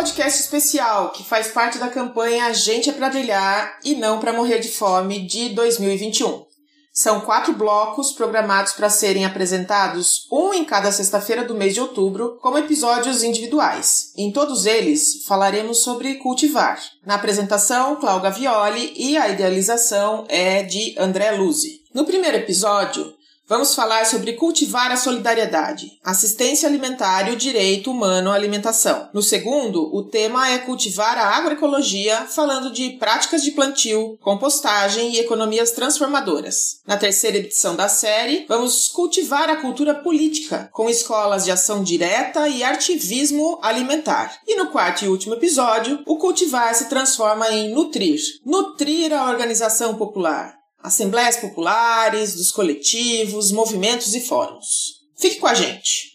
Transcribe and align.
podcast 0.00 0.40
especial 0.40 1.10
que 1.10 1.22
faz 1.22 1.48
parte 1.48 1.76
da 1.76 1.86
campanha 1.86 2.46
A 2.46 2.54
Gente 2.54 2.88
é 2.88 2.92
para 2.92 3.10
Brilhar 3.10 3.78
e 3.84 3.94
Não 3.94 4.18
para 4.18 4.32
Morrer 4.32 4.58
de 4.58 4.70
Fome 4.70 5.26
de 5.26 5.50
2021. 5.50 6.46
São 6.90 7.20
quatro 7.20 7.52
blocos 7.52 8.12
programados 8.12 8.72
para 8.72 8.88
serem 8.88 9.26
apresentados, 9.26 10.26
um 10.32 10.54
em 10.54 10.64
cada 10.64 10.90
sexta-feira 10.90 11.44
do 11.44 11.54
mês 11.54 11.74
de 11.74 11.82
outubro, 11.82 12.38
como 12.40 12.56
episódios 12.56 13.22
individuais. 13.22 14.14
Em 14.16 14.32
todos 14.32 14.64
eles, 14.64 15.22
falaremos 15.26 15.82
sobre 15.82 16.14
cultivar. 16.14 16.80
Na 17.04 17.16
apresentação, 17.16 17.96
Cláudia 17.96 18.30
Violi 18.30 18.94
e 18.96 19.18
a 19.18 19.28
idealização 19.28 20.24
é 20.30 20.62
de 20.62 20.94
André 20.98 21.32
Luzi. 21.32 21.82
No 21.92 22.06
primeiro 22.06 22.38
episódio, 22.38 23.12
Vamos 23.50 23.74
falar 23.74 24.06
sobre 24.06 24.34
cultivar 24.34 24.92
a 24.92 24.96
solidariedade, 24.96 25.98
assistência 26.04 26.68
alimentar 26.68 27.28
e 27.28 27.32
o 27.32 27.36
direito 27.36 27.90
humano 27.90 28.30
à 28.30 28.34
alimentação. 28.34 29.08
No 29.12 29.20
segundo, 29.20 29.92
o 29.92 30.04
tema 30.04 30.48
é 30.48 30.58
cultivar 30.58 31.18
a 31.18 31.36
agroecologia, 31.36 32.28
falando 32.28 32.70
de 32.70 32.90
práticas 32.90 33.42
de 33.42 33.50
plantio, 33.50 34.16
compostagem 34.20 35.16
e 35.16 35.18
economias 35.18 35.72
transformadoras. 35.72 36.80
Na 36.86 36.96
terceira 36.96 37.38
edição 37.38 37.74
da 37.74 37.88
série, 37.88 38.46
vamos 38.48 38.86
cultivar 38.86 39.50
a 39.50 39.56
cultura 39.56 39.96
política, 39.96 40.70
com 40.72 40.88
escolas 40.88 41.44
de 41.44 41.50
ação 41.50 41.82
direta 41.82 42.48
e 42.48 42.62
ativismo 42.62 43.58
alimentar. 43.62 44.32
E 44.46 44.54
no 44.54 44.68
quarto 44.68 45.04
e 45.04 45.08
último 45.08 45.34
episódio, 45.34 46.04
o 46.06 46.18
cultivar 46.18 46.72
se 46.72 46.88
transforma 46.88 47.50
em 47.50 47.74
nutrir. 47.74 48.20
Nutrir 48.46 49.12
a 49.12 49.28
organização 49.28 49.96
popular 49.96 50.59
assembleias 50.82 51.36
populares, 51.36 52.34
dos 52.34 52.50
coletivos, 52.50 53.52
movimentos 53.52 54.14
e 54.14 54.20
fóruns. 54.20 55.00
Fique 55.18 55.36
com 55.36 55.46
a 55.46 55.54
gente! 55.54 56.09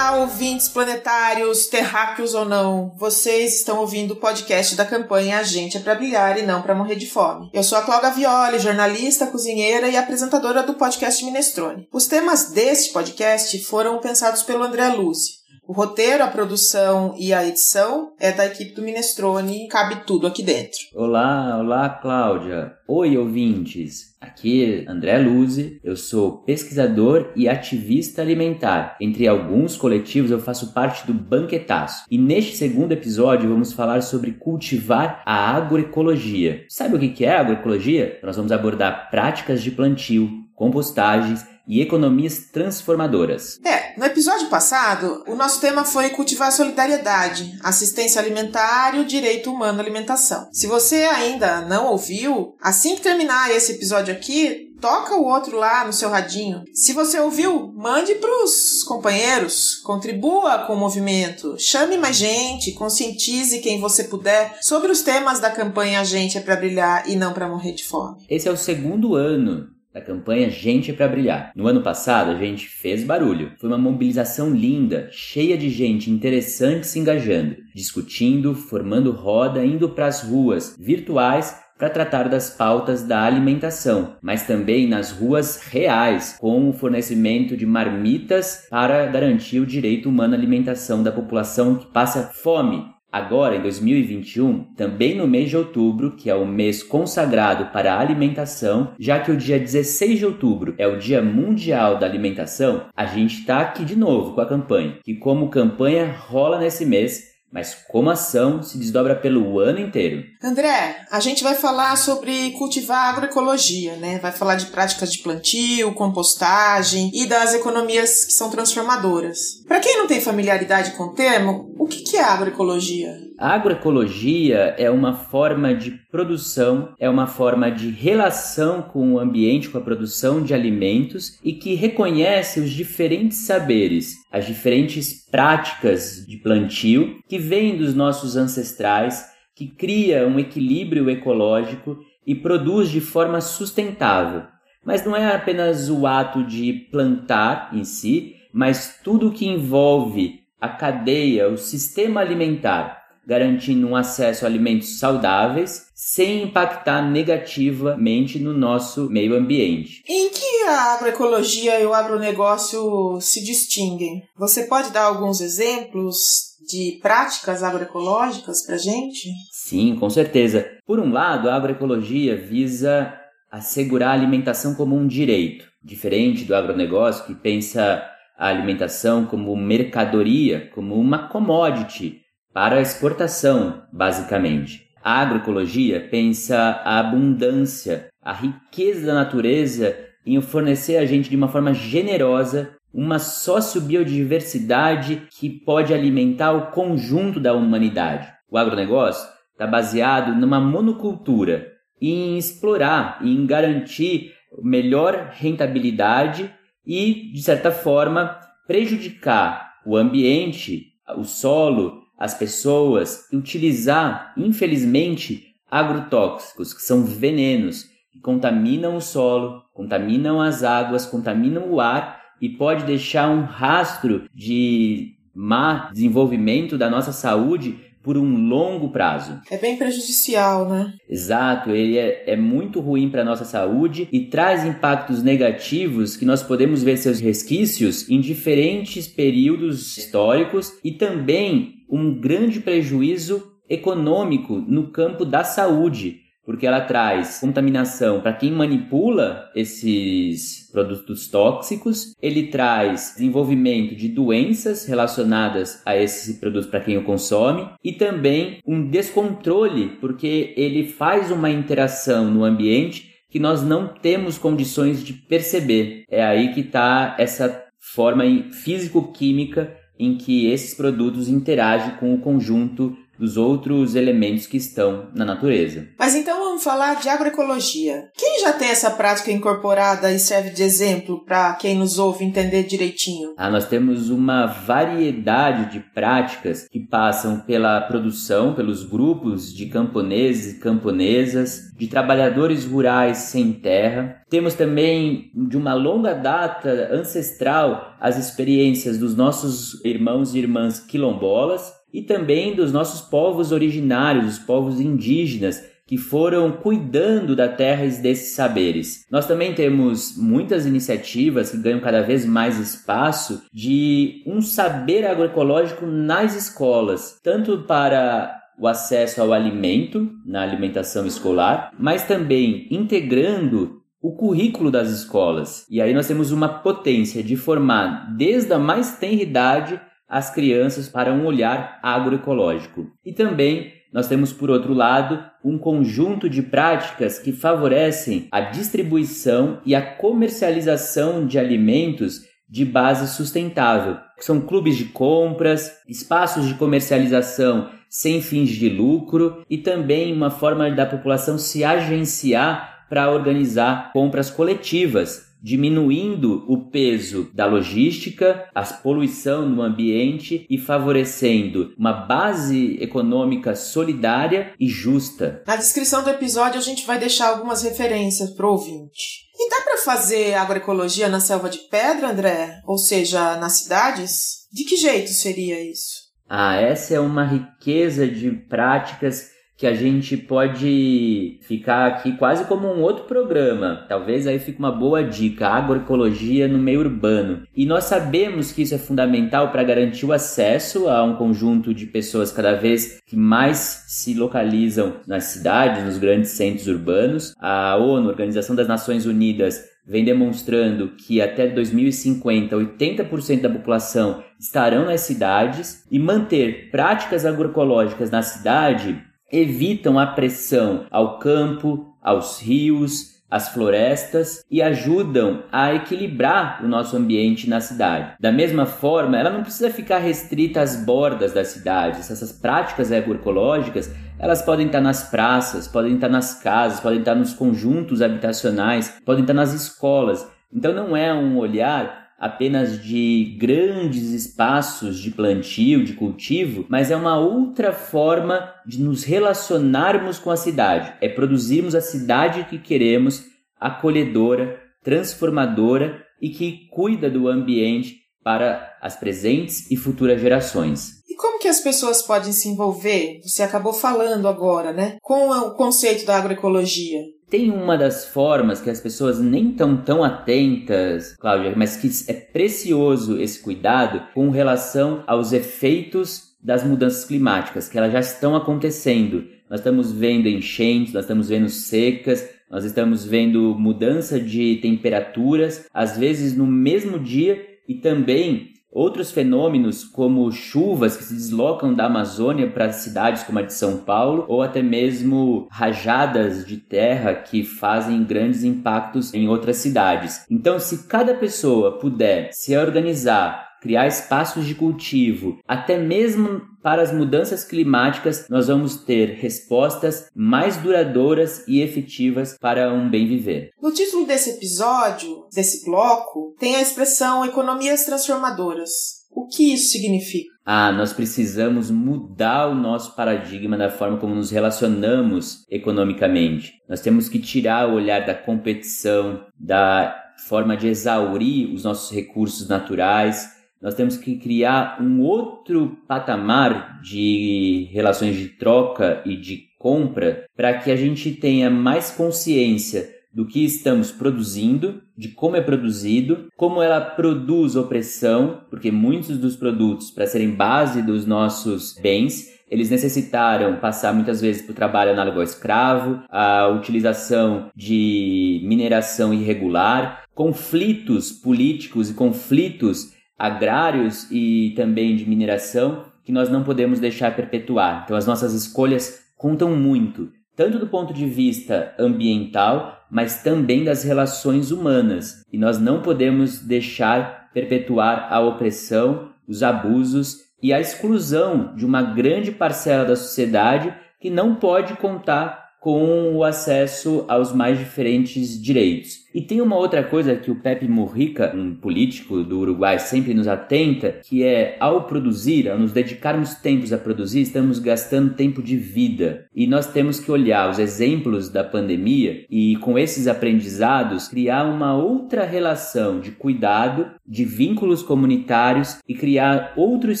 Ouvintes 0.18 0.68
planetários, 0.68 1.66
terráqueos 1.66 2.34
ou 2.34 2.44
não. 2.44 2.92
Vocês 2.98 3.56
estão 3.56 3.78
ouvindo 3.78 4.12
o 4.12 4.16
podcast 4.16 4.74
da 4.74 4.84
campanha 4.84 5.38
A 5.38 5.42
Gente 5.44 5.76
é 5.76 5.80
para 5.80 5.94
Brilhar 5.94 6.36
e 6.36 6.42
Não 6.42 6.62
para 6.62 6.74
Morrer 6.74 6.96
de 6.96 7.08
Fome. 7.08 7.48
Eu 7.52 7.62
sou 7.62 7.78
a 7.78 7.82
Cláudia 7.82 8.10
Violi, 8.10 8.58
jornalista, 8.58 9.28
cozinheira 9.28 9.88
e 9.88 9.96
apresentadora 9.96 10.64
do 10.64 10.74
podcast 10.74 11.24
Minestrone. 11.24 11.88
Os 11.92 12.06
temas 12.06 12.50
deste 12.50 12.92
podcast 12.92 13.56
foram 13.64 13.98
pensados 14.00 14.42
pelo 14.42 14.64
André 14.64 14.88
Lúcio. 14.88 15.39
O 15.70 15.72
roteiro, 15.72 16.24
a 16.24 16.26
produção 16.26 17.14
e 17.16 17.32
a 17.32 17.46
edição 17.46 18.10
é 18.18 18.32
da 18.32 18.44
equipe 18.44 18.74
do 18.74 18.82
Minestrone, 18.82 19.68
cabe 19.68 20.04
tudo 20.04 20.26
aqui 20.26 20.42
dentro. 20.42 20.80
Olá, 20.96 21.58
olá 21.60 21.88
Cláudia. 21.88 22.72
Oi 22.88 23.16
ouvintes. 23.16 24.16
Aqui 24.20 24.84
André 24.88 25.18
Luzi, 25.18 25.80
eu 25.84 25.96
sou 25.96 26.38
pesquisador 26.38 27.30
e 27.36 27.48
ativista 27.48 28.20
alimentar. 28.20 28.96
Entre 29.00 29.28
alguns 29.28 29.76
coletivos 29.76 30.32
eu 30.32 30.40
faço 30.40 30.74
parte 30.74 31.06
do 31.06 31.14
Banquetaço. 31.14 32.04
E 32.10 32.18
neste 32.18 32.56
segundo 32.56 32.90
episódio 32.90 33.48
vamos 33.48 33.72
falar 33.72 34.00
sobre 34.00 34.32
cultivar 34.32 35.22
a 35.24 35.54
agroecologia. 35.54 36.64
Sabe 36.68 36.96
o 36.96 36.98
que 36.98 37.24
é 37.24 37.36
agroecologia? 37.36 38.18
Nós 38.24 38.34
vamos 38.34 38.50
abordar 38.50 39.08
práticas 39.08 39.62
de 39.62 39.70
plantio, 39.70 40.28
compostagens 40.52 41.46
e 41.70 41.80
economias 41.80 42.48
transformadoras. 42.52 43.60
É, 43.64 43.96
no 43.96 44.04
episódio 44.04 44.48
passado, 44.48 45.22
o 45.28 45.36
nosso 45.36 45.60
tema 45.60 45.84
foi 45.84 46.10
cultivar 46.10 46.50
solidariedade, 46.50 47.56
assistência 47.62 48.20
alimentar 48.20 48.96
e 48.96 49.00
o 49.00 49.04
direito 49.04 49.52
humano 49.52 49.78
à 49.78 49.82
alimentação. 49.82 50.48
Se 50.52 50.66
você 50.66 51.04
ainda 51.04 51.60
não 51.62 51.86
ouviu, 51.86 52.56
assim 52.60 52.96
que 52.96 53.02
terminar 53.02 53.50
esse 53.52 53.72
episódio 53.72 54.12
aqui, 54.12 54.68
toca 54.80 55.14
o 55.14 55.24
outro 55.24 55.56
lá 55.56 55.84
no 55.84 55.92
seu 55.92 56.08
radinho. 56.08 56.64
Se 56.74 56.92
você 56.92 57.20
ouviu, 57.20 57.72
mande 57.76 58.14
para 58.16 58.44
os 58.44 58.82
companheiros, 58.82 59.76
contribua 59.84 60.66
com 60.66 60.72
o 60.72 60.78
movimento, 60.78 61.54
chame 61.58 61.96
mais 61.96 62.16
gente, 62.16 62.72
conscientize 62.72 63.60
quem 63.60 63.80
você 63.80 64.04
puder 64.04 64.58
sobre 64.62 64.90
os 64.90 65.02
temas 65.02 65.38
da 65.38 65.50
campanha 65.50 66.00
A 66.00 66.04
Gente 66.04 66.36
é 66.36 66.40
para 66.40 66.56
Brilhar 66.56 67.08
e 67.08 67.14
não 67.14 67.32
para 67.32 67.48
morrer 67.48 67.72
de 67.72 67.84
fome. 67.84 68.24
Esse 68.28 68.48
é 68.48 68.50
o 68.50 68.56
segundo 68.56 69.14
ano 69.14 69.68
da 69.92 70.00
campanha 70.00 70.50
Gente 70.50 70.92
para 70.92 71.08
Brilhar. 71.08 71.52
No 71.54 71.66
ano 71.66 71.82
passado, 71.82 72.30
a 72.30 72.36
gente 72.36 72.68
fez 72.68 73.04
barulho. 73.04 73.52
Foi 73.58 73.68
uma 73.68 73.78
mobilização 73.78 74.50
linda, 74.50 75.08
cheia 75.10 75.56
de 75.56 75.68
gente 75.68 76.10
interessante 76.10 76.86
se 76.86 76.98
engajando, 76.98 77.56
discutindo, 77.74 78.54
formando 78.54 79.10
roda, 79.10 79.64
indo 79.64 79.88
para 79.88 80.06
as 80.06 80.22
ruas 80.22 80.76
virtuais 80.78 81.58
para 81.80 81.88
tratar 81.88 82.28
das 82.28 82.50
pautas 82.50 83.02
da 83.02 83.22
alimentação, 83.22 84.16
mas 84.20 84.46
também 84.46 84.86
nas 84.86 85.12
ruas 85.12 85.62
reais, 85.62 86.36
com 86.38 86.68
o 86.68 86.74
fornecimento 86.74 87.56
de 87.56 87.64
marmitas 87.64 88.66
para 88.68 89.06
garantir 89.06 89.60
o 89.60 89.66
direito 89.66 90.10
humano 90.10 90.34
à 90.34 90.36
alimentação 90.36 91.02
da 91.02 91.10
população 91.10 91.76
que 91.76 91.86
passa 91.86 92.24
fome 92.34 92.84
Agora, 93.12 93.56
em 93.56 93.60
2021, 93.60 94.62
também 94.76 95.16
no 95.16 95.26
mês 95.26 95.50
de 95.50 95.56
outubro, 95.56 96.12
que 96.12 96.30
é 96.30 96.34
o 96.34 96.46
mês 96.46 96.80
consagrado 96.82 97.66
para 97.72 97.94
a 97.94 98.00
alimentação, 98.00 98.92
já 99.00 99.18
que 99.18 99.32
o 99.32 99.36
dia 99.36 99.58
16 99.58 100.18
de 100.20 100.26
outubro 100.26 100.74
é 100.78 100.86
o 100.86 100.96
Dia 100.96 101.20
Mundial 101.20 101.98
da 101.98 102.06
Alimentação, 102.06 102.84
a 102.96 103.06
gente 103.06 103.40
está 103.40 103.60
aqui 103.60 103.84
de 103.84 103.96
novo 103.96 104.34
com 104.34 104.40
a 104.40 104.46
campanha, 104.46 104.98
que 105.02 105.14
como 105.14 105.48
campanha 105.48 106.14
rola 106.16 106.58
nesse 106.60 106.86
mês, 106.86 107.29
mas 107.52 107.76
como 107.88 108.10
ação 108.10 108.62
se 108.62 108.78
desdobra 108.78 109.14
pelo 109.14 109.58
ano 109.58 109.80
inteiro. 109.80 110.24
André, 110.42 111.04
a 111.10 111.20
gente 111.20 111.42
vai 111.42 111.54
falar 111.54 111.96
sobre 111.96 112.52
cultivar 112.52 113.10
agroecologia, 113.10 113.96
né? 113.96 114.18
Vai 114.18 114.32
falar 114.32 114.54
de 114.54 114.66
práticas 114.66 115.12
de 115.12 115.18
plantio, 115.22 115.92
compostagem 115.94 117.10
e 117.12 117.26
das 117.26 117.54
economias 117.54 118.24
que 118.24 118.32
são 118.32 118.50
transformadoras. 118.50 119.62
Para 119.66 119.80
quem 119.80 119.98
não 119.98 120.06
tem 120.06 120.20
familiaridade 120.20 120.92
com 120.92 121.04
o 121.04 121.12
termo, 121.12 121.74
o 121.78 121.86
que 121.86 122.16
é 122.16 122.22
agroecologia? 122.22 123.30
A 123.38 123.54
agroecologia 123.54 124.74
é 124.76 124.90
uma 124.90 125.14
forma 125.14 125.74
de 125.74 125.92
produção, 126.10 126.94
é 126.98 127.08
uma 127.08 127.26
forma 127.26 127.70
de 127.70 127.88
relação 127.90 128.82
com 128.82 129.14
o 129.14 129.18
ambiente, 129.18 129.70
com 129.70 129.78
a 129.78 129.80
produção 129.80 130.42
de 130.42 130.52
alimentos 130.52 131.38
e 131.42 131.54
que 131.54 131.74
reconhece 131.74 132.60
os 132.60 132.70
diferentes 132.70 133.38
saberes, 133.38 134.16
as 134.30 134.46
diferentes 134.46 135.24
práticas 135.30 136.24
de 136.26 136.36
plantio 136.36 137.18
que 137.26 137.38
vêm 137.40 137.76
dos 137.76 137.94
nossos 137.94 138.36
ancestrais, 138.36 139.28
que 139.54 139.66
cria 139.66 140.26
um 140.26 140.38
equilíbrio 140.38 141.10
ecológico 141.10 141.98
e 142.24 142.34
produz 142.34 142.88
de 142.88 143.00
forma 143.00 143.40
sustentável. 143.40 144.44
Mas 144.84 145.04
não 145.04 145.16
é 145.16 145.34
apenas 145.34 145.90
o 145.90 146.06
ato 146.06 146.44
de 146.44 146.72
plantar 146.92 147.70
em 147.72 147.84
si, 147.84 148.36
mas 148.52 149.00
tudo 149.02 149.28
o 149.28 149.32
que 149.32 149.48
envolve 149.48 150.40
a 150.60 150.68
cadeia, 150.68 151.48
o 151.48 151.56
sistema 151.56 152.20
alimentar 152.20 153.00
garantindo 153.30 153.86
um 153.86 153.94
acesso 153.94 154.44
a 154.44 154.48
alimentos 154.48 154.98
saudáveis 154.98 155.86
sem 155.94 156.42
impactar 156.42 157.00
negativamente 157.02 158.40
no 158.40 158.52
nosso 158.52 159.08
meio 159.08 159.36
ambiente. 159.36 160.02
Em 160.08 160.30
que 160.30 160.62
a 160.66 160.94
agroecologia 160.94 161.78
e 161.78 161.86
o 161.86 161.94
agronegócio 161.94 163.20
se 163.20 163.44
distinguem? 163.44 164.24
Você 164.36 164.64
pode 164.64 164.90
dar 164.90 165.04
alguns 165.04 165.40
exemplos 165.40 166.49
de 166.70 166.98
práticas 167.02 167.62
agroecológicas 167.62 168.64
para 168.64 168.76
gente? 168.76 169.28
Sim, 169.50 169.96
com 169.96 170.08
certeza. 170.08 170.66
Por 170.86 170.98
um 170.98 171.12
lado, 171.12 171.48
a 171.48 171.54
agroecologia 171.54 172.36
visa 172.36 173.12
assegurar 173.50 174.10
a 174.10 174.12
alimentação 174.12 174.74
como 174.74 174.96
um 174.96 175.06
direito, 175.06 175.66
diferente 175.82 176.44
do 176.44 176.54
agronegócio 176.54 177.24
que 177.24 177.34
pensa 177.34 178.02
a 178.38 178.48
alimentação 178.48 179.26
como 179.26 179.54
mercadoria, 179.56 180.70
como 180.74 180.94
uma 180.94 181.28
commodity 181.28 182.20
para 182.52 182.80
exportação, 182.80 183.82
basicamente. 183.92 184.88
A 185.02 185.20
agroecologia 185.20 186.08
pensa 186.10 186.80
a 186.84 186.98
abundância, 186.98 188.08
a 188.22 188.32
riqueza 188.32 189.06
da 189.06 189.14
natureza 189.14 189.96
em 190.26 190.40
fornecer 190.40 190.96
a 190.96 191.06
gente 191.06 191.30
de 191.30 191.36
uma 191.36 191.48
forma 191.48 191.72
generosa 191.72 192.76
uma 192.92 193.18
sociobiodiversidade 193.18 195.28
que 195.30 195.48
pode 195.48 195.94
alimentar 195.94 196.52
o 196.52 196.72
conjunto 196.72 197.38
da 197.38 197.54
humanidade. 197.54 198.28
O 198.50 198.58
agronegócio 198.58 199.28
está 199.52 199.66
baseado 199.66 200.34
numa 200.34 200.60
monocultura, 200.60 201.70
em 202.00 202.36
explorar, 202.36 203.20
em 203.22 203.46
garantir 203.46 204.32
melhor 204.62 205.30
rentabilidade 205.32 206.52
e, 206.84 207.30
de 207.32 207.42
certa 207.42 207.70
forma, 207.70 208.40
prejudicar 208.66 209.74
o 209.86 209.96
ambiente, 209.96 210.88
o 211.16 211.24
solo 211.24 212.00
as 212.18 212.34
pessoas 212.34 213.26
utilizar, 213.32 214.34
infelizmente, 214.36 215.54
agrotóxicos, 215.70 216.74
que 216.74 216.82
são 216.82 217.02
venenos, 217.02 217.84
que 218.12 218.20
contaminam 218.20 218.96
o 218.96 219.00
solo, 219.00 219.62
contaminam 219.72 220.38
as 220.38 220.62
águas, 220.62 221.06
contaminam 221.06 221.70
o 221.70 221.80
ar 221.80 222.19
e 222.40 222.48
pode 222.48 222.84
deixar 222.84 223.30
um 223.30 223.42
rastro 223.42 224.24
de 224.34 225.14
má 225.34 225.90
desenvolvimento 225.92 226.76
da 226.76 226.90
nossa 226.90 227.12
saúde 227.12 227.76
por 228.02 228.16
um 228.16 228.48
longo 228.48 228.90
prazo. 228.90 229.40
É 229.50 229.58
bem 229.58 229.76
prejudicial, 229.76 230.68
né? 230.68 230.94
Exato, 231.08 231.70
ele 231.70 231.98
é, 231.98 232.24
é 232.32 232.36
muito 232.36 232.80
ruim 232.80 233.10
para 233.10 233.22
a 233.22 233.24
nossa 233.24 233.44
saúde 233.44 234.08
e 234.10 234.20
traz 234.26 234.64
impactos 234.64 235.22
negativos 235.22 236.16
que 236.16 236.24
nós 236.24 236.42
podemos 236.42 236.82
ver 236.82 236.96
seus 236.96 237.20
resquícios 237.20 238.08
em 238.08 238.20
diferentes 238.20 239.06
períodos 239.06 239.98
históricos 239.98 240.72
e 240.82 240.92
também 240.92 241.84
um 241.90 242.18
grande 242.18 242.60
prejuízo 242.60 243.52
econômico 243.68 244.54
no 244.66 244.88
campo 244.88 245.24
da 245.24 245.44
saúde 245.44 246.20
porque 246.50 246.66
ela 246.66 246.80
traz 246.80 247.38
contaminação 247.38 248.20
para 248.20 248.32
quem 248.32 248.50
manipula 248.50 249.48
esses 249.54 250.68
produtos 250.72 251.28
tóxicos, 251.28 252.12
ele 252.20 252.48
traz 252.48 253.12
desenvolvimento 253.14 253.94
de 253.94 254.08
doenças 254.08 254.84
relacionadas 254.84 255.80
a 255.86 255.96
esses 255.96 256.40
produtos 256.40 256.68
para 256.68 256.80
quem 256.80 256.98
o 256.98 257.04
consome 257.04 257.68
e 257.84 257.92
também 257.92 258.58
um 258.66 258.84
descontrole, 258.84 259.90
porque 260.00 260.52
ele 260.56 260.88
faz 260.88 261.30
uma 261.30 261.48
interação 261.48 262.28
no 262.28 262.42
ambiente 262.42 263.14
que 263.30 263.38
nós 263.38 263.62
não 263.62 263.86
temos 263.86 264.36
condições 264.36 265.04
de 265.04 265.12
perceber. 265.12 266.02
É 266.10 266.24
aí 266.24 266.52
que 266.52 266.62
está 266.62 267.14
essa 267.16 267.64
forma 267.78 268.24
físico-química 268.50 269.72
em 269.96 270.16
que 270.16 270.50
esses 270.50 270.74
produtos 270.74 271.28
interagem 271.28 271.94
com 271.98 272.12
o 272.12 272.18
conjunto 272.18 272.96
dos 273.20 273.36
outros 273.36 273.94
elementos 273.94 274.46
que 274.46 274.56
estão 274.56 275.10
na 275.14 275.26
natureza. 275.26 275.88
Mas 275.98 276.14
então 276.14 276.38
vamos 276.38 276.64
falar 276.64 276.98
de 276.98 277.08
agroecologia. 277.08 278.08
Quem 278.16 278.40
já 278.40 278.54
tem 278.54 278.68
essa 278.68 278.90
prática 278.90 279.30
incorporada 279.30 280.10
e 280.10 280.18
serve 280.18 280.50
de 280.50 280.62
exemplo 280.62 281.22
para 281.22 281.52
quem 281.54 281.76
nos 281.76 281.98
ouve 281.98 282.24
entender 282.24 282.62
direitinho? 282.62 283.34
Ah, 283.36 283.50
nós 283.50 283.66
temos 283.66 284.08
uma 284.08 284.46
variedade 284.46 285.70
de 285.70 285.80
práticas 285.80 286.66
que 286.66 286.80
passam 286.80 287.40
pela 287.40 287.82
produção, 287.82 288.54
pelos 288.54 288.84
grupos 288.84 289.54
de 289.54 289.66
camponeses 289.66 290.54
e 290.54 290.58
camponesas, 290.58 291.70
de 291.76 291.88
trabalhadores 291.88 292.64
rurais 292.64 293.18
sem 293.18 293.52
terra. 293.52 294.22
Temos 294.30 294.54
também 294.54 295.30
de 295.34 295.58
uma 295.58 295.74
longa 295.74 296.14
data 296.14 296.88
ancestral 296.90 297.96
as 298.00 298.16
experiências 298.16 298.96
dos 298.96 299.14
nossos 299.14 299.84
irmãos 299.84 300.34
e 300.34 300.38
irmãs 300.38 300.80
quilombolas 300.80 301.79
e 301.92 302.02
também 302.02 302.54
dos 302.54 302.72
nossos 302.72 303.00
povos 303.00 303.52
originários, 303.52 304.26
os 304.26 304.38
povos 304.38 304.80
indígenas, 304.80 305.62
que 305.90 305.98
foram 305.98 306.52
cuidando 306.52 307.34
da 307.34 307.48
terra 307.48 307.84
e 307.84 307.90
desses 307.90 308.36
saberes. 308.36 309.04
Nós 309.10 309.26
também 309.26 309.54
temos 309.54 310.16
muitas 310.16 310.64
iniciativas 310.64 311.50
que 311.50 311.56
ganham 311.56 311.80
cada 311.80 312.00
vez 312.00 312.24
mais 312.24 312.60
espaço 312.60 313.42
de 313.52 314.22
um 314.24 314.40
saber 314.40 315.04
agroecológico 315.04 315.84
nas 315.86 316.36
escolas, 316.36 317.18
tanto 317.24 317.64
para 317.64 318.40
o 318.56 318.68
acesso 318.68 319.20
ao 319.20 319.32
alimento 319.32 320.08
na 320.24 320.42
alimentação 320.42 321.06
escolar, 321.06 321.72
mas 321.76 322.04
também 322.04 322.68
integrando 322.70 323.80
o 324.00 324.12
currículo 324.12 324.70
das 324.70 324.90
escolas. 324.90 325.66
E 325.68 325.80
aí 325.80 325.92
nós 325.92 326.06
temos 326.06 326.30
uma 326.30 326.48
potência 326.48 327.22
de 327.22 327.36
formar 327.36 328.14
desde 328.16 328.52
a 328.52 328.58
mais 328.58 328.96
tenra 328.96 329.22
idade 329.22 329.80
as 330.10 330.34
crianças 330.34 330.88
para 330.88 331.12
um 331.12 331.24
olhar 331.24 331.78
agroecológico. 331.82 332.90
E 333.06 333.12
também 333.12 333.72
nós 333.92 334.08
temos, 334.08 334.32
por 334.32 334.50
outro 334.50 334.74
lado, 334.74 335.24
um 335.44 335.56
conjunto 335.56 336.28
de 336.28 336.42
práticas 336.42 337.18
que 337.18 337.32
favorecem 337.32 338.28
a 338.30 338.40
distribuição 338.40 339.60
e 339.64 339.74
a 339.74 339.82
comercialização 339.96 341.26
de 341.26 341.38
alimentos 341.38 342.22
de 342.48 342.64
base 342.64 343.08
sustentável. 343.14 343.96
São 344.18 344.40
clubes 344.40 344.76
de 344.76 344.86
compras, 344.86 345.72
espaços 345.88 346.46
de 346.46 346.54
comercialização 346.54 347.70
sem 347.88 348.20
fins 348.20 348.50
de 348.50 348.68
lucro 348.68 349.44
e 349.48 349.58
também 349.58 350.12
uma 350.12 350.30
forma 350.30 350.70
da 350.70 350.86
população 350.86 351.38
se 351.38 351.64
agenciar 351.64 352.86
para 352.88 353.10
organizar 353.10 353.92
compras 353.92 354.30
coletivas 354.30 355.29
diminuindo 355.42 356.44
o 356.48 356.70
peso 356.70 357.30
da 357.34 357.46
logística, 357.46 358.48
a 358.54 358.62
poluição 358.62 359.48
no 359.48 359.62
ambiente 359.62 360.46
e 360.48 360.58
favorecendo 360.58 361.72
uma 361.78 361.92
base 361.92 362.76
econômica 362.80 363.54
solidária 363.54 364.54
e 364.58 364.68
justa. 364.68 365.42
Na 365.46 365.56
descrição 365.56 366.02
do 366.02 366.10
episódio 366.10 366.58
a 366.58 366.62
gente 366.62 366.86
vai 366.86 366.98
deixar 366.98 367.28
algumas 367.28 367.62
referências 367.62 368.30
para 368.30 368.46
o 368.46 368.52
ouvinte. 368.52 369.30
E 369.34 369.48
dá 369.48 369.62
para 369.62 369.78
fazer 369.78 370.34
agroecologia 370.34 371.08
na 371.08 371.20
selva 371.20 371.48
de 371.48 371.58
pedra, 371.70 372.10
André? 372.10 372.60
Ou 372.66 372.76
seja, 372.76 373.36
nas 373.36 373.60
cidades? 373.60 374.46
De 374.52 374.64
que 374.64 374.76
jeito 374.76 375.10
seria 375.10 375.62
isso? 375.62 376.10
Ah, 376.28 376.56
essa 376.56 376.94
é 376.94 377.00
uma 377.00 377.24
riqueza 377.24 378.06
de 378.06 378.30
práticas 378.30 379.30
que 379.60 379.66
a 379.66 379.74
gente 379.74 380.16
pode 380.16 381.38
ficar 381.42 381.86
aqui 381.86 382.12
quase 382.16 382.46
como 382.46 382.66
um 382.66 382.80
outro 382.80 383.04
programa. 383.04 383.84
Talvez 383.86 384.26
aí 384.26 384.38
fique 384.38 384.58
uma 384.58 384.72
boa 384.72 385.04
dica, 385.04 385.48
agroecologia 385.48 386.48
no 386.48 386.56
meio 386.56 386.80
urbano. 386.80 387.42
E 387.54 387.66
nós 387.66 387.84
sabemos 387.84 388.52
que 388.52 388.62
isso 388.62 388.74
é 388.74 388.78
fundamental 388.78 389.52
para 389.52 389.62
garantir 389.62 390.06
o 390.06 390.14
acesso 390.14 390.88
a 390.88 391.04
um 391.04 391.14
conjunto 391.14 391.74
de 391.74 391.84
pessoas 391.84 392.32
cada 392.32 392.54
vez 392.54 393.02
que 393.06 393.14
mais 393.14 393.84
se 393.86 394.14
localizam 394.14 394.94
nas 395.06 395.24
cidades, 395.24 395.84
nos 395.84 395.98
grandes 395.98 396.30
centros 396.30 396.66
urbanos. 396.66 397.34
A 397.38 397.76
ONU, 397.76 398.08
Organização 398.08 398.56
das 398.56 398.66
Nações 398.66 399.04
Unidas, 399.04 399.62
vem 399.86 400.06
demonstrando 400.06 400.92
que 400.96 401.20
até 401.20 401.46
2050 401.46 402.56
80% 402.56 403.42
da 403.42 403.50
população 403.50 404.24
estarão 404.38 404.86
nas 404.86 405.02
cidades 405.02 405.84
e 405.90 405.98
manter 405.98 406.70
práticas 406.70 407.26
agroecológicas 407.26 408.10
na 408.10 408.22
cidade 408.22 409.09
evitam 409.30 409.98
a 409.98 410.06
pressão 410.06 410.86
ao 410.90 411.18
campo, 411.18 411.94
aos 412.02 412.40
rios, 412.40 413.20
às 413.30 413.48
florestas 413.50 414.44
e 414.50 414.60
ajudam 414.60 415.44
a 415.52 415.72
equilibrar 415.72 416.60
o 416.64 416.68
nosso 416.68 416.96
ambiente 416.96 417.48
na 417.48 417.60
cidade. 417.60 418.14
Da 418.18 418.32
mesma 418.32 418.66
forma, 418.66 419.16
ela 419.16 419.30
não 419.30 419.42
precisa 419.42 419.70
ficar 419.70 419.98
restrita 419.98 420.60
às 420.60 420.84
bordas 420.84 421.32
das 421.32 421.48
cidades. 421.48 422.10
Essas 422.10 422.32
práticas 422.32 422.90
agroecológicas, 422.90 423.94
elas 424.18 424.42
podem 424.42 424.66
estar 424.66 424.80
nas 424.80 425.08
praças, 425.08 425.68
podem 425.68 425.94
estar 425.94 426.08
nas 426.08 426.42
casas, 426.42 426.80
podem 426.80 426.98
estar 426.98 427.14
nos 427.14 427.32
conjuntos 427.32 428.02
habitacionais, 428.02 429.00
podem 429.04 429.22
estar 429.22 429.34
nas 429.34 429.52
escolas. 429.52 430.26
Então 430.52 430.74
não 430.74 430.96
é 430.96 431.14
um 431.14 431.38
olhar 431.38 431.99
apenas 432.20 432.84
de 432.84 433.34
grandes 433.40 434.10
espaços 434.10 434.98
de 434.98 435.10
plantio, 435.10 435.82
de 435.82 435.94
cultivo, 435.94 436.66
mas 436.68 436.90
é 436.90 436.96
uma 436.96 437.18
outra 437.18 437.72
forma 437.72 438.52
de 438.66 438.78
nos 438.78 439.04
relacionarmos 439.04 440.18
com 440.18 440.30
a 440.30 440.36
cidade. 440.36 440.92
É 441.00 441.08
produzirmos 441.08 441.74
a 441.74 441.80
cidade 441.80 442.44
que 442.44 442.58
queremos, 442.58 443.24
acolhedora, 443.58 444.60
transformadora 444.84 446.04
e 446.20 446.28
que 446.28 446.68
cuida 446.70 447.08
do 447.08 447.26
ambiente 447.26 447.96
para 448.22 448.76
as 448.82 448.96
presentes 448.96 449.70
e 449.70 449.76
futuras 449.76 450.20
gerações. 450.20 451.00
E 451.08 451.16
como 451.16 451.38
que 451.38 451.48
as 451.48 451.60
pessoas 451.60 452.02
podem 452.02 452.32
se 452.32 452.48
envolver? 452.48 453.20
Você 453.22 453.42
acabou 453.42 453.72
falando 453.72 454.28
agora, 454.28 454.74
né? 454.74 454.98
Com 455.00 455.30
o 455.30 455.54
conceito 455.54 456.04
da 456.04 456.16
agroecologia. 456.16 457.00
Tem 457.30 457.48
uma 457.52 457.78
das 457.78 458.06
formas 458.06 458.60
que 458.60 458.68
as 458.68 458.80
pessoas 458.80 459.20
nem 459.20 459.50
estão 459.50 459.76
tão 459.76 460.02
atentas, 460.02 461.14
Cláudia, 461.16 461.54
mas 461.56 461.76
que 461.76 461.88
é 462.10 462.12
precioso 462.12 463.20
esse 463.20 463.40
cuidado 463.40 464.02
com 464.12 464.30
relação 464.30 465.04
aos 465.06 465.32
efeitos 465.32 466.34
das 466.42 466.64
mudanças 466.64 467.04
climáticas, 467.04 467.68
que 467.68 467.78
elas 467.78 467.92
já 467.92 468.00
estão 468.00 468.34
acontecendo. 468.34 469.28
Nós 469.48 469.60
estamos 469.60 469.92
vendo 469.92 470.28
enchentes, 470.28 470.92
nós 470.92 471.04
estamos 471.04 471.28
vendo 471.28 471.48
secas, 471.48 472.28
nós 472.50 472.64
estamos 472.64 473.04
vendo 473.04 473.54
mudança 473.56 474.18
de 474.18 474.56
temperaturas, 474.56 475.66
às 475.72 475.96
vezes 475.96 476.36
no 476.36 476.46
mesmo 476.46 476.98
dia, 476.98 477.46
e 477.68 477.74
também 477.74 478.54
Outros 478.72 479.10
fenômenos, 479.10 479.82
como 479.82 480.30
chuvas 480.30 480.96
que 480.96 481.02
se 481.02 481.12
deslocam 481.12 481.74
da 481.74 481.86
Amazônia 481.86 482.48
para 482.48 482.72
cidades 482.72 483.24
como 483.24 483.40
a 483.40 483.42
de 483.42 483.52
São 483.52 483.78
Paulo, 483.78 484.24
ou 484.28 484.42
até 484.42 484.62
mesmo 484.62 485.48
rajadas 485.50 486.46
de 486.46 486.56
terra 486.56 487.14
que 487.14 487.42
fazem 487.42 488.04
grandes 488.04 488.44
impactos 488.44 489.12
em 489.12 489.28
outras 489.28 489.56
cidades. 489.56 490.24
Então, 490.30 490.60
se 490.60 490.86
cada 490.86 491.14
pessoa 491.14 491.78
puder 491.78 492.30
se 492.32 492.56
organizar 492.56 493.49
criar 493.60 493.86
espaços 493.86 494.46
de 494.46 494.54
cultivo, 494.54 495.38
até 495.46 495.78
mesmo 495.78 496.42
para 496.62 496.82
as 496.82 496.92
mudanças 496.92 497.44
climáticas, 497.44 498.26
nós 498.28 498.48
vamos 498.48 498.76
ter 498.76 499.18
respostas 499.20 500.08
mais 500.14 500.56
duradouras 500.56 501.46
e 501.48 501.60
efetivas 501.60 502.36
para 502.38 502.72
um 502.72 502.88
bem 502.90 503.06
viver. 503.06 503.50
No 503.60 503.72
título 503.72 504.06
desse 504.06 504.30
episódio, 504.30 505.26
desse 505.34 505.64
bloco, 505.64 506.34
tem 506.38 506.56
a 506.56 506.62
expressão 506.62 507.24
economias 507.24 507.84
transformadoras. 507.84 509.00
O 509.10 509.26
que 509.26 509.54
isso 509.54 509.70
significa? 509.70 510.30
Ah, 510.44 510.70
nós 510.70 510.92
precisamos 510.92 511.70
mudar 511.70 512.48
o 512.48 512.54
nosso 512.54 512.94
paradigma 512.94 513.56
da 513.56 513.70
forma 513.70 513.98
como 513.98 514.14
nos 514.14 514.30
relacionamos 514.30 515.44
economicamente. 515.50 516.54
Nós 516.68 516.80
temos 516.80 517.08
que 517.08 517.18
tirar 517.18 517.68
o 517.68 517.74
olhar 517.74 518.06
da 518.06 518.14
competição, 518.14 519.24
da 519.38 519.96
forma 520.28 520.56
de 520.56 520.68
exaurir 520.68 521.52
os 521.52 521.64
nossos 521.64 521.90
recursos 521.90 522.48
naturais 522.48 523.39
Nós 523.60 523.74
temos 523.74 523.96
que 523.96 524.16
criar 524.16 524.78
um 524.80 525.00
outro 525.02 525.76
patamar 525.86 526.80
de 526.80 527.68
relações 527.72 528.16
de 528.16 528.28
troca 528.28 529.02
e 529.04 529.16
de 529.16 529.50
compra 529.58 530.24
para 530.34 530.54
que 530.54 530.70
a 530.70 530.76
gente 530.76 531.12
tenha 531.12 531.50
mais 531.50 531.90
consciência 531.90 532.88
do 533.12 533.26
que 533.26 533.44
estamos 533.44 533.90
produzindo, 533.90 534.82
de 534.96 535.08
como 535.08 535.36
é 535.36 535.40
produzido, 535.40 536.28
como 536.36 536.62
ela 536.62 536.80
produz 536.80 537.56
opressão, 537.56 538.42
porque 538.48 538.70
muitos 538.70 539.18
dos 539.18 539.36
produtos, 539.36 539.90
para 539.90 540.06
serem 540.06 540.30
base 540.30 540.80
dos 540.80 541.04
nossos 541.04 541.74
bens, 541.82 542.40
eles 542.48 542.70
necessitaram 542.70 543.56
passar 543.56 543.92
muitas 543.92 544.20
vezes 544.20 544.42
por 544.42 544.54
trabalho 544.54 544.92
análogo 544.92 545.18
ao 545.18 545.24
escravo, 545.24 546.02
a 546.08 546.48
utilização 546.48 547.50
de 547.54 548.40
mineração 548.44 549.12
irregular, 549.12 550.04
conflitos 550.14 551.12
políticos 551.12 551.90
e 551.90 551.94
conflitos 551.94 552.92
agrários 553.20 554.10
e 554.10 554.54
também 554.56 554.96
de 554.96 555.08
mineração 555.08 555.84
que 556.02 556.10
nós 556.10 556.30
não 556.30 556.42
podemos 556.42 556.80
deixar 556.80 557.14
perpetuar. 557.14 557.82
Então 557.84 557.96
as 557.96 558.06
nossas 558.06 558.32
escolhas 558.32 559.04
contam 559.16 559.54
muito, 559.54 560.10
tanto 560.34 560.58
do 560.58 560.66
ponto 560.66 560.94
de 560.94 561.04
vista 561.06 561.74
ambiental, 561.78 562.86
mas 562.90 563.22
também 563.22 563.62
das 563.62 563.84
relações 563.84 564.50
humanas. 564.50 565.22
E 565.30 565.36
nós 565.36 565.58
não 565.58 565.82
podemos 565.82 566.40
deixar 566.40 567.30
perpetuar 567.34 568.08
a 568.10 568.20
opressão, 568.20 569.10
os 569.28 569.42
abusos 569.42 570.16
e 570.42 570.52
a 570.52 570.60
exclusão 570.60 571.54
de 571.54 571.66
uma 571.66 571.82
grande 571.82 572.32
parcela 572.32 572.86
da 572.86 572.96
sociedade 572.96 573.74
que 574.00 574.08
não 574.08 574.34
pode 574.34 574.74
contar 574.74 575.50
com 575.60 576.14
o 576.14 576.24
acesso 576.24 577.04
aos 577.06 577.34
mais 577.34 577.58
diferentes 577.58 578.40
direitos. 578.42 578.92
E 579.12 579.20
tem 579.20 579.40
uma 579.40 579.56
outra 579.56 579.82
coisa 579.82 580.14
que 580.14 580.30
o 580.30 580.36
Pepe 580.36 580.68
Mujica, 580.68 581.34
um 581.34 581.54
político 581.54 582.22
do 582.22 582.38
Uruguai, 582.38 582.78
sempre 582.78 583.12
nos 583.12 583.26
atenta, 583.26 584.00
que 584.04 584.22
é 584.22 584.56
ao 584.60 584.84
produzir, 584.84 585.48
ao 585.48 585.58
nos 585.58 585.72
dedicarmos 585.72 586.34
tempos 586.34 586.72
a 586.72 586.78
produzir, 586.78 587.22
estamos 587.22 587.58
gastando 587.58 588.14
tempo 588.14 588.40
de 588.40 588.56
vida. 588.56 589.26
E 589.34 589.48
nós 589.48 589.66
temos 589.66 589.98
que 589.98 590.12
olhar 590.12 590.48
os 590.48 590.60
exemplos 590.60 591.28
da 591.28 591.42
pandemia 591.42 592.24
e 592.30 592.56
com 592.56 592.78
esses 592.78 593.08
aprendizados 593.08 594.08
criar 594.08 594.44
uma 594.44 594.76
outra 594.76 595.24
relação 595.24 595.98
de 595.98 596.12
cuidado, 596.12 596.86
de 597.06 597.24
vínculos 597.24 597.82
comunitários 597.82 598.78
e 598.88 598.94
criar 598.94 599.54
outros 599.56 600.00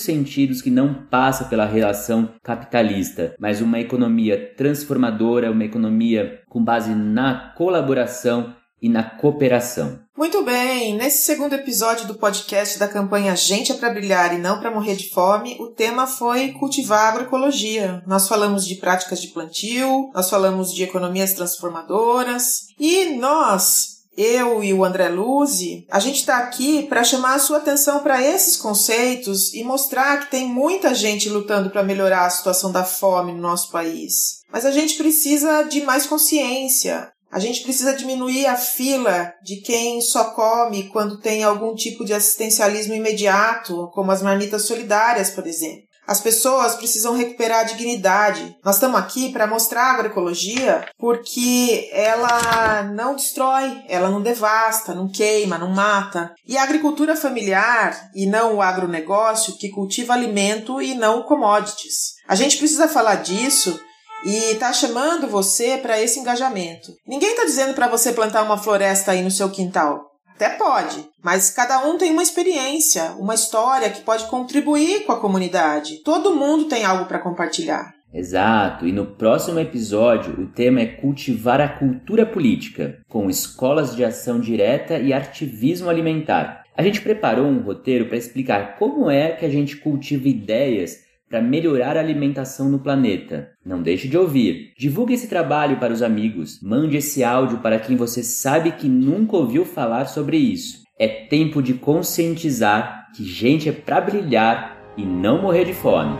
sentidos 0.00 0.62
que 0.62 0.70
não 0.70 0.94
passa 0.94 1.46
pela 1.46 1.66
relação 1.66 2.30
capitalista, 2.42 3.34
mas 3.40 3.60
uma 3.60 3.80
economia 3.80 4.52
transformadora, 4.56 5.50
uma 5.50 5.64
economia 5.64 6.40
com 6.48 6.62
base 6.62 6.94
na 6.94 7.52
colaboração 7.56 8.54
e 8.80 8.88
na 8.88 9.02
cooperação. 9.02 10.00
Muito 10.16 10.42
bem, 10.42 10.94
nesse 10.96 11.24
segundo 11.24 11.54
episódio 11.54 12.06
do 12.06 12.14
podcast 12.14 12.78
da 12.78 12.86
campanha 12.86 13.34
Gente 13.34 13.72
é 13.72 13.74
para 13.74 13.90
brilhar 13.90 14.34
e 14.34 14.38
não 14.38 14.60
para 14.60 14.70
morrer 14.70 14.94
de 14.94 15.08
fome, 15.08 15.56
o 15.58 15.68
tema 15.68 16.06
foi 16.06 16.52
cultivar 16.52 17.08
agroecologia. 17.08 18.02
Nós 18.06 18.28
falamos 18.28 18.66
de 18.66 18.74
práticas 18.74 19.20
de 19.20 19.28
plantio, 19.28 20.10
nós 20.14 20.28
falamos 20.28 20.74
de 20.74 20.82
economias 20.82 21.32
transformadoras 21.32 22.66
e 22.78 23.16
nós 23.16 24.00
eu 24.16 24.62
e 24.62 24.74
o 24.74 24.84
André 24.84 25.08
Luzi, 25.08 25.86
a 25.90 25.98
gente 25.98 26.16
está 26.16 26.38
aqui 26.38 26.82
para 26.82 27.04
chamar 27.04 27.34
a 27.34 27.38
sua 27.38 27.58
atenção 27.58 28.00
para 28.00 28.20
esses 28.22 28.56
conceitos 28.56 29.54
e 29.54 29.64
mostrar 29.64 30.20
que 30.20 30.30
tem 30.30 30.46
muita 30.46 30.94
gente 30.94 31.30
lutando 31.30 31.70
para 31.70 31.82
melhorar 31.82 32.26
a 32.26 32.30
situação 32.30 32.70
da 32.70 32.84
fome 32.84 33.32
no 33.32 33.40
nosso 33.40 33.70
país. 33.70 34.40
Mas 34.52 34.66
a 34.66 34.72
gente 34.72 34.96
precisa 34.96 35.62
de 35.62 35.82
mais 35.82 36.06
consciência. 36.06 37.10
A 37.30 37.38
gente 37.38 37.62
precisa 37.62 37.94
diminuir 37.94 38.46
a 38.46 38.56
fila 38.56 39.32
de 39.42 39.56
quem 39.56 40.00
só 40.00 40.24
come 40.30 40.88
quando 40.88 41.20
tem 41.20 41.44
algum 41.44 41.74
tipo 41.74 42.04
de 42.04 42.12
assistencialismo 42.12 42.94
imediato, 42.94 43.88
como 43.94 44.10
as 44.10 44.20
marmitas 44.20 44.62
solidárias, 44.62 45.30
por 45.30 45.46
exemplo. 45.46 45.90
As 46.10 46.20
pessoas 46.20 46.74
precisam 46.74 47.16
recuperar 47.16 47.60
a 47.60 47.64
dignidade. 47.64 48.56
Nós 48.64 48.74
estamos 48.74 48.98
aqui 48.98 49.30
para 49.30 49.46
mostrar 49.46 49.82
a 49.84 49.92
agroecologia 49.92 50.84
porque 50.98 51.88
ela 51.92 52.82
não 52.82 53.14
destrói, 53.14 53.80
ela 53.88 54.10
não 54.10 54.20
devasta, 54.20 54.92
não 54.92 55.08
queima, 55.08 55.56
não 55.56 55.70
mata. 55.70 56.34
E 56.44 56.58
a 56.58 56.64
agricultura 56.64 57.14
familiar 57.14 58.10
e 58.12 58.26
não 58.26 58.56
o 58.56 58.62
agronegócio 58.62 59.56
que 59.56 59.68
cultiva 59.68 60.12
alimento 60.12 60.82
e 60.82 60.94
não 60.94 61.22
commodities. 61.22 62.14
A 62.26 62.34
gente 62.34 62.56
precisa 62.56 62.88
falar 62.88 63.22
disso 63.22 63.80
e 64.24 64.54
tá 64.56 64.72
chamando 64.72 65.26
você 65.26 65.78
para 65.78 66.00
esse 66.00 66.18
engajamento. 66.18 66.92
Ninguém 67.06 67.34
tá 67.34 67.44
dizendo 67.44 67.74
para 67.74 67.88
você 67.88 68.12
plantar 68.12 68.42
uma 68.42 68.58
floresta 68.58 69.12
aí 69.12 69.22
no 69.22 69.30
seu 69.30 69.50
quintal. 69.50 70.10
Até 70.34 70.56
pode, 70.56 71.06
mas 71.22 71.50
cada 71.50 71.86
um 71.86 71.98
tem 71.98 72.12
uma 72.12 72.22
experiência, 72.22 73.12
uma 73.18 73.34
história 73.34 73.90
que 73.90 74.00
pode 74.00 74.24
contribuir 74.24 75.04
com 75.04 75.12
a 75.12 75.20
comunidade. 75.20 76.02
Todo 76.02 76.34
mundo 76.34 76.64
tem 76.64 76.84
algo 76.84 77.04
para 77.04 77.18
compartilhar. 77.18 77.92
Exato, 78.12 78.86
e 78.86 78.92
no 78.92 79.06
próximo 79.06 79.60
episódio 79.60 80.32
o 80.40 80.46
tema 80.46 80.80
é 80.80 80.86
cultivar 80.86 81.60
a 81.60 81.68
cultura 81.68 82.26
política, 82.26 82.98
com 83.08 83.30
escolas 83.30 83.94
de 83.94 84.04
ação 84.04 84.40
direta 84.40 84.98
e 84.98 85.12
ativismo 85.12 85.88
alimentar. 85.88 86.64
A 86.76 86.82
gente 86.82 87.02
preparou 87.02 87.46
um 87.46 87.60
roteiro 87.60 88.06
para 88.06 88.16
explicar 88.16 88.78
como 88.78 89.10
é 89.10 89.32
que 89.32 89.44
a 89.44 89.50
gente 89.50 89.76
cultiva 89.76 90.26
ideias 90.26 90.98
para 91.30 91.40
melhorar 91.40 91.96
a 91.96 92.00
alimentação 92.00 92.68
no 92.68 92.80
planeta. 92.80 93.52
Não 93.64 93.80
deixe 93.80 94.08
de 94.08 94.18
ouvir. 94.18 94.72
Divulgue 94.76 95.14
esse 95.14 95.28
trabalho 95.28 95.78
para 95.78 95.92
os 95.92 96.02
amigos. 96.02 96.60
Mande 96.60 96.96
esse 96.96 97.22
áudio 97.22 97.58
para 97.58 97.78
quem 97.78 97.96
você 97.96 98.24
sabe 98.24 98.72
que 98.72 98.88
nunca 98.88 99.36
ouviu 99.36 99.64
falar 99.64 100.06
sobre 100.06 100.36
isso. 100.36 100.82
É 100.98 101.06
tempo 101.06 101.62
de 101.62 101.74
conscientizar 101.74 103.12
que 103.14 103.24
gente 103.24 103.68
é 103.68 103.72
para 103.72 104.00
brilhar 104.00 104.92
e 104.96 105.06
não 105.06 105.40
morrer 105.40 105.64
de 105.64 105.72
fome. 105.72 106.18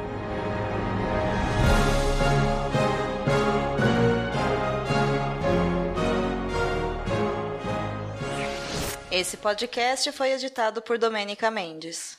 Esse 9.11 9.37
podcast 9.37 10.13
foi 10.13 10.33
editado 10.33 10.81
por 10.81 10.97
Domênica 10.97 11.51
Mendes. 11.51 12.17